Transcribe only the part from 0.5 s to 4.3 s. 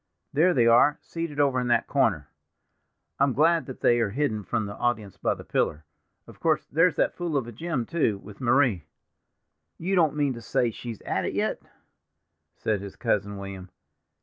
they are, seated over in that corner. I'm glad that they are